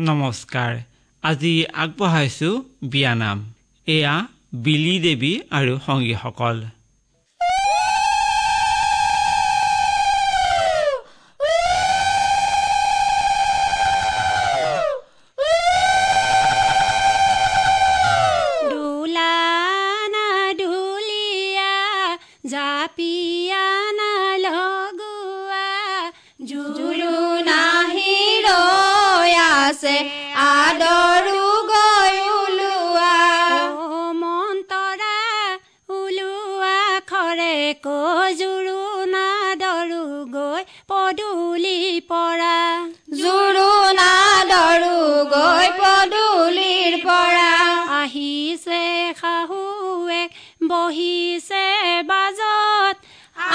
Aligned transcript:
নমস্কাৰ। 0.00 0.74
আজি 1.22 1.64
আগবঢ়াইছোঁ 1.74 2.64
বিয়ানাম। 2.82 3.38
এয়া 3.86 4.14
বিলি 4.54 4.94
দেৱী 5.00 5.32
আৰু 5.50 5.78
সংগীসকল। 5.86 6.56
গৈ 40.60 40.66
পদূলি 40.90 42.00
পৰা। 42.10 42.56
জোৰোণাদৰো 43.20 44.98
গৈ 45.32 45.68
পদূলিৰ 45.78 46.96
পৰা। 47.04 47.52
আহিছে 48.00 48.82
শাহুৱেক 49.20 50.30
বহিছে 50.68 51.64
বাজত। 52.10 52.96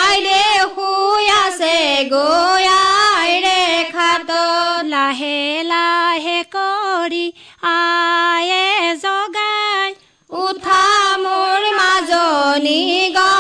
আইৰে 0.06 0.42
শুই 0.74 1.26
আছে 1.36 1.78
গৈ 2.14 2.66
আইৰে 2.74 3.62
খাত 3.94 4.30
লাহে 4.94 5.40
লাহে 5.64 6.40
কৰি 6.56 7.26
আয়ে 7.74 8.66
জগাই। 9.06 9.90
উঠা 10.30 10.84
মোৰ 11.24 11.62
মাজনী 11.80 12.82
গ 13.16 13.35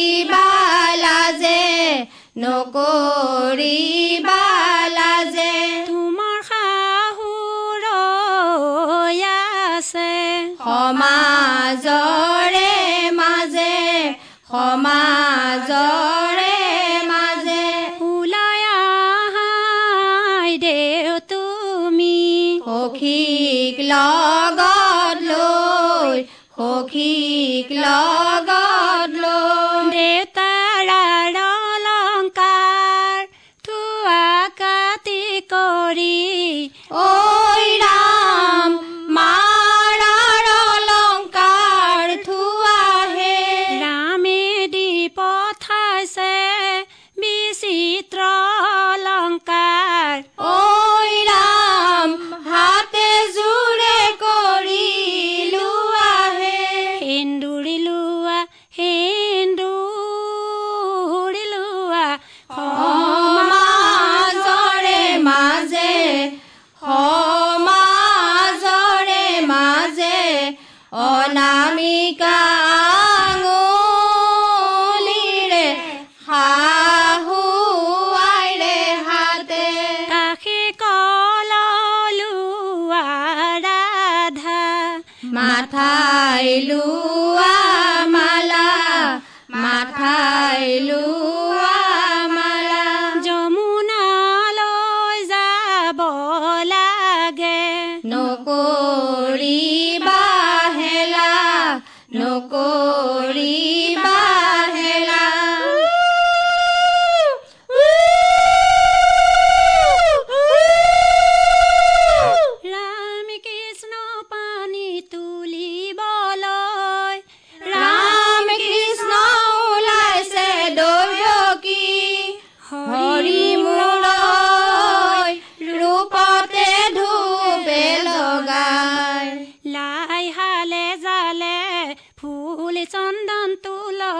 যে 1.42 1.62
নকৰিবালা 2.44 3.54
যে 5.36 5.54
তোমাৰ 5.88 6.38
শাহুৰ 6.50 7.84
আছে। 9.70 10.14
সমাজৰে 10.60 12.76
মাজে 13.20 13.78
সমাজৰে 14.52 16.60
মাজে। 17.12 17.66
ওলাই 18.10 18.62
আহাই 18.74 20.52
তুমি। 21.30 22.20
সখীক 22.68 23.76
লগত 23.92 25.18
লৈ 25.30 26.18
সখীক 26.58 27.68
লগ 27.86 28.33
langkah 49.34 49.73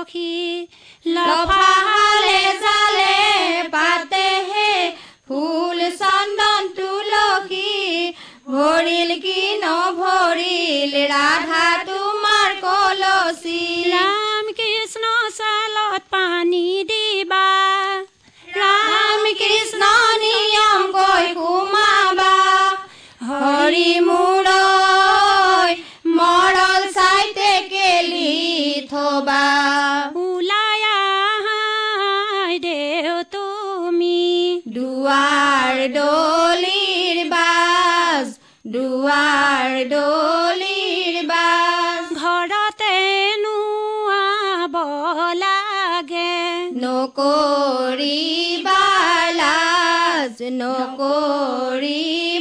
Loki, 0.04 0.68
Love, 1.06 1.48
Love 1.48 1.83
নকৰিবা 47.16 48.82
লাজ 49.32 50.38
নকৰি 50.54 52.33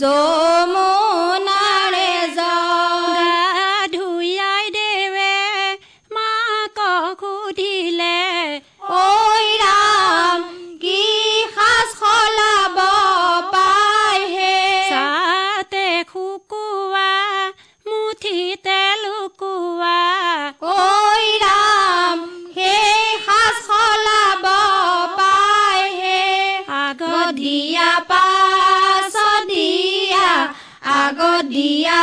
So 0.00 0.49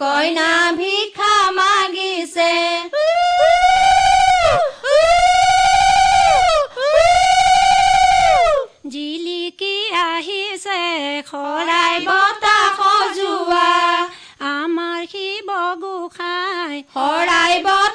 কইনা 0.00 0.50
ভিক্ষা 0.78 1.34
মাগিছে। 1.58 2.52
জিলিকি 8.92 9.76
আহিছে 10.08 10.82
শৰাই 11.30 11.96
বতা 12.08 12.58
সজোৱা। 12.78 13.70
আমাৰ 14.56 15.00
শিৱ 15.12 15.48
গোসাঁই 15.82 16.78
শৰাই 16.94 17.54
বতা 17.66 17.85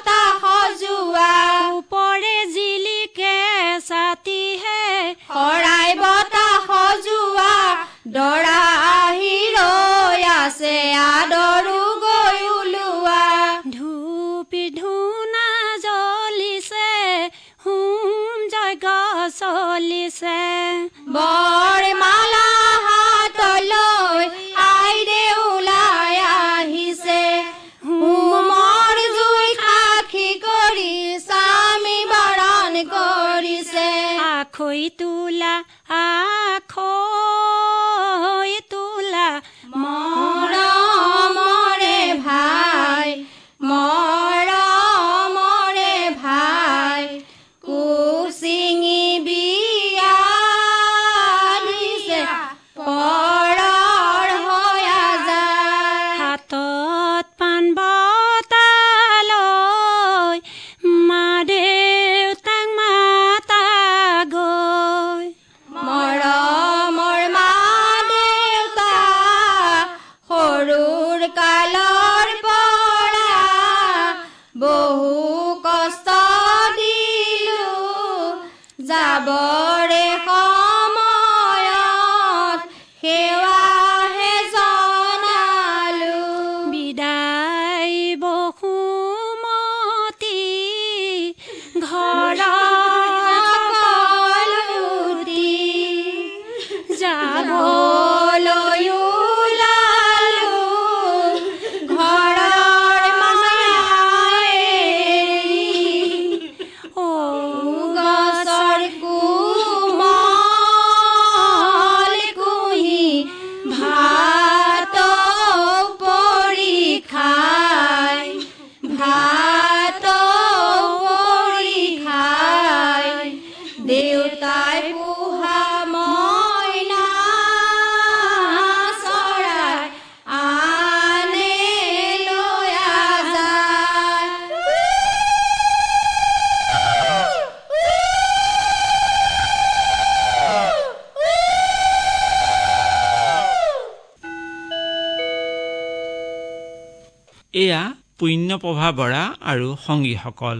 পুণ্যপ্ৰভা 148.22 148.88
বৰা 148.98 149.22
আৰু 149.52 149.68
সংগীসকল। 149.86 150.58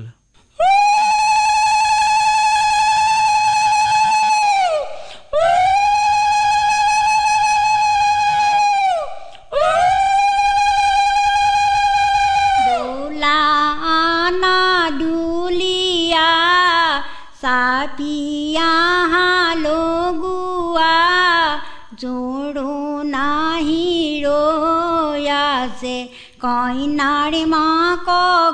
লগোৱা 19.62 20.97
জোৰো 22.00 22.75
নাহি 23.02 23.87
ৰ 24.25 24.42
কইনার 26.43 27.35
মা 27.47 27.67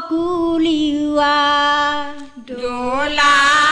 কুলিয়া 0.08 1.38
ডোলা 2.48 3.67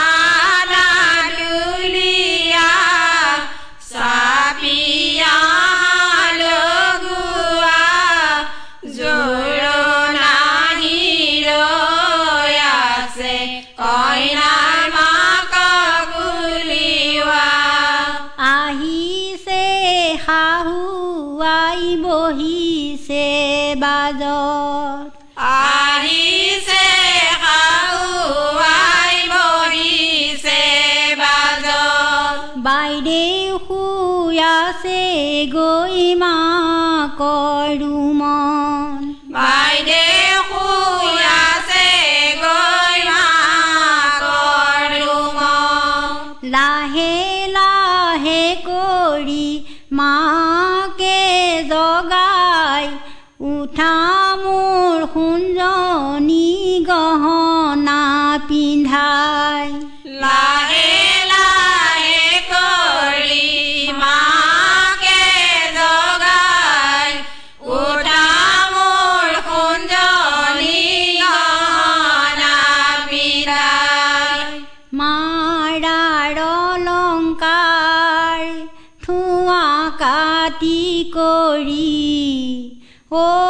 do 24.13 24.86
길거리. 81.17 82.79
오 83.09 83.46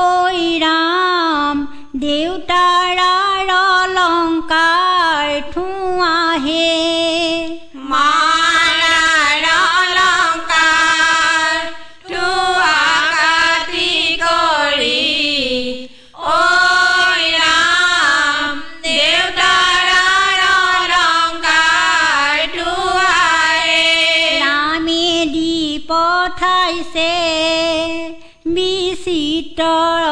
বিচিত্ৰ 28.88 29.64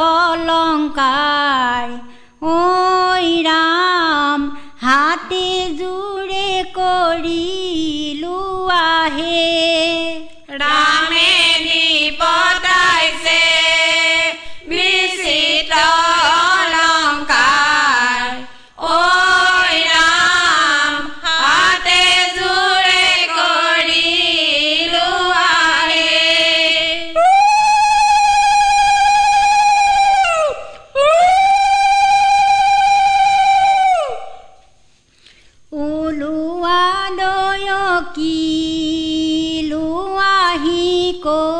অলংকাৰ 0.05 1.91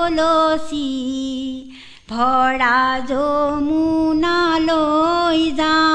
লি 0.10 1.70
ভৰা 2.10 3.00
যমুনালৈ 3.10 5.52
যাওঁ 5.52 5.95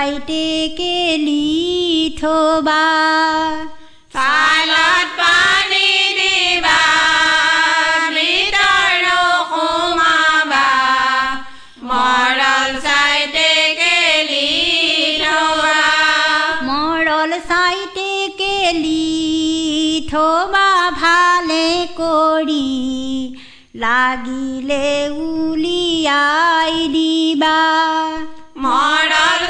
Faite 0.00 0.72
ke 0.76 1.20
lithoba 1.22 2.84
Salot 4.14 5.10
pani 5.18 5.90
diba 6.18 6.78
Mitarno 8.14 9.20
kumaba 9.50 10.70
Moral 11.90 12.80
saite 12.86 13.52
ke 13.80 13.98
lithoba 14.30 15.76
Moral 16.70 17.36
saite 17.52 18.12
ke 18.40 18.56
lithoba 18.80 20.66
Bhale 21.02 21.68
kori 22.00 22.70
লাগিলে 23.84 24.86
উলিয়াই 25.26 26.76
দিবা 26.94 27.58
মরল 28.64 29.42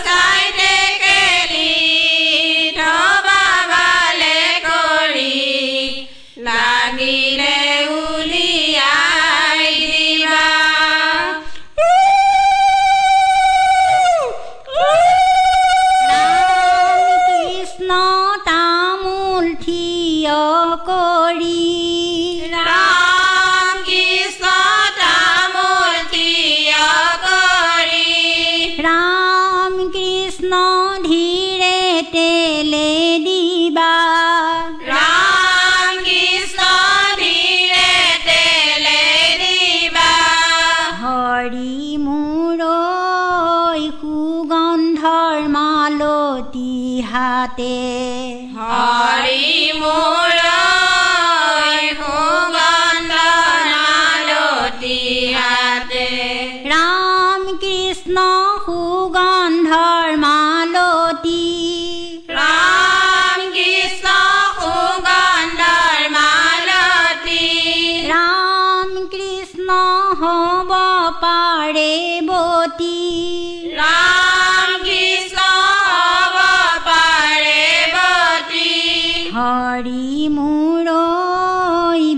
পাৰি 79.80 80.28
মোৰ 80.28 80.88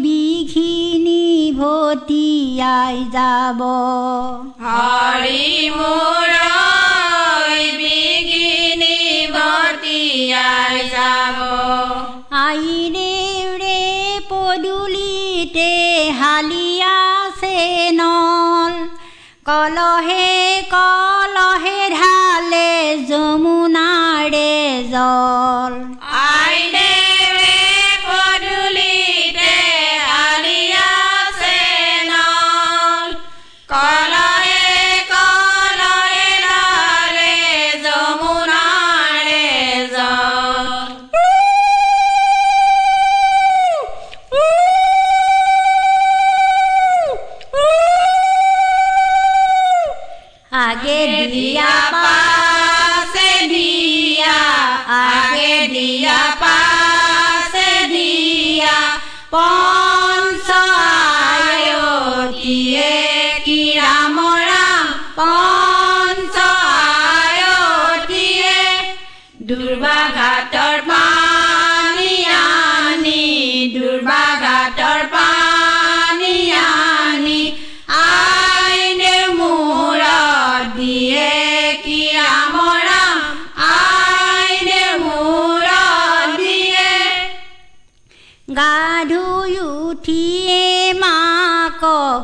বিঘিনি 0.02 1.52
ভতিয়াই 1.58 2.96
যাব। 3.12 3.60
হাৰি 4.62 5.70
মোৰ 5.70 6.30
বিঘিনী 7.78 8.98
ভতিয়াই 9.30 10.76
যাব। 10.88 11.38
আইৰে 12.32 13.14
ৰে 13.62 13.82
পদূলিতে 14.28 15.70
হালিয়াছে 16.20 17.90
নল। 17.92 18.72
কলহে 19.46 20.62
কলহে 20.70 21.90
ঢালে 21.90 22.96
যমুনাৰে 23.08 24.52
জল। 24.90 25.61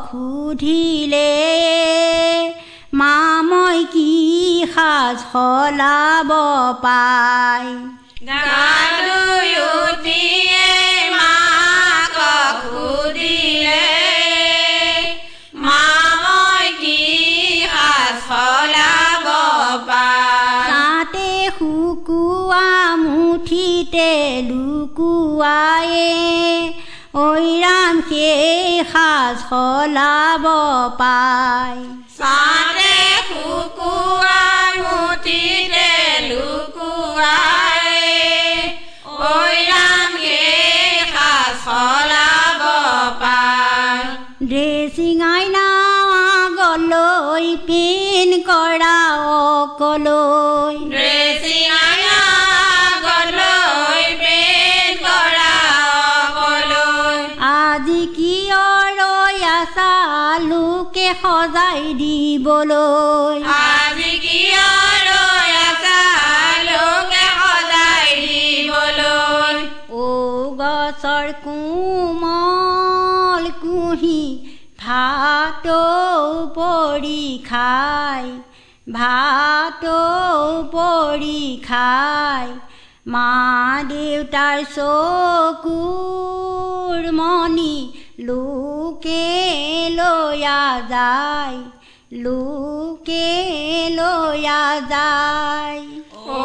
সুধিলে 0.05 1.35
মা 2.93 3.15
মই 3.43 3.79
কি 3.93 4.11
সাজ 4.75 5.17
সলাব 5.33 6.31
পাই? 6.83 7.67
গালৈ 8.29 9.51
উঠিয়ে 9.77 10.69
মাক 11.13 12.17
সুধিলে 12.65 13.87
মা 15.65 15.83
মই 16.23 16.67
কি 16.83 17.01
সাজ 17.67 18.15
সলাব 18.29 19.27
পাৰ 19.89 20.67
তাতে 20.71 21.29
শুকুৱা 21.59 22.67
মুঠিতে 23.05 24.11
লুকুৱায়ে 24.49 26.15
ঐ 27.15 27.21
ৰাম 27.63 27.95
সেই 28.09 28.85
সাজ 28.93 29.37
সলাব 29.49 30.45
পাই। 31.01 31.79
ভাতো 75.39 75.83
পৰি 76.55 77.25
খাই 77.49 78.25
ভাতো 78.95 79.99
পৰি 80.73 81.43
খাই। 81.67 82.47
মা 83.15 83.29
দেউতাৰ 83.91 84.59
চকুৰ 84.77 84.99
মণি 87.19 87.77
লোকে 88.29 89.27
লৈয়া 89.99 90.63
যায়, 90.93 91.59
লোকে 92.25 93.31
লৈয়া 93.99 94.63
যায়। 94.93 95.81
ও 96.35 96.43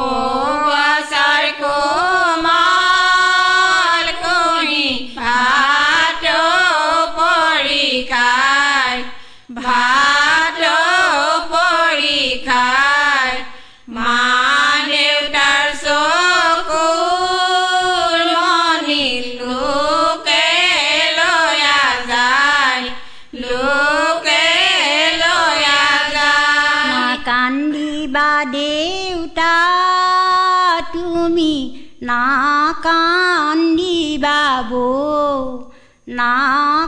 না 36.15 36.35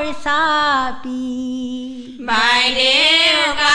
Sapi. 0.00 1.20
My 2.18 2.72
dear 2.74 3.54
God. 3.54 3.71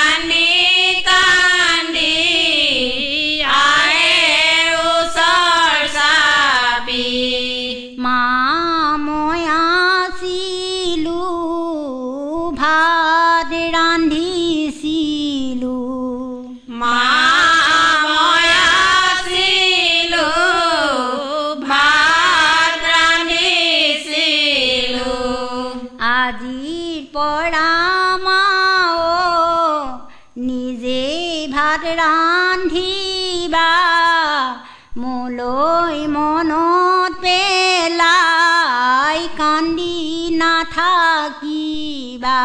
নাথাকিবা 40.57 42.39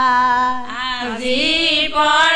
আজি 1.03 1.41
পৰ 1.95 2.32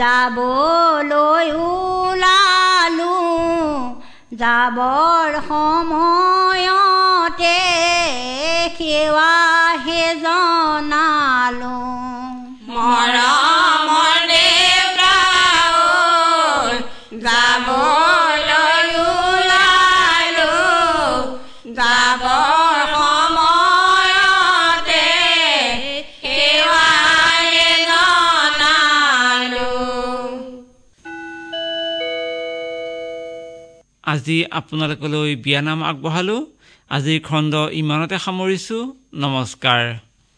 যাবলৈ 0.00 1.48
ওলালো। 1.52 3.16
যাবৰ 4.32 5.30
সময়তে 5.48 7.58
সেৱা 8.78 9.34
আজি 34.12 34.36
আপোনালোকলৈ 34.58 35.30
বিয়ানাম 35.44 35.80
আগবঢ়ালোঁ। 35.90 36.40
আজিৰ 36.90 37.18
খণ্ড 37.28 37.52
ইমানতে 37.80 38.16
সামৰিছোঁ। 38.18 38.82
নমস্কাৰ। 39.14 39.82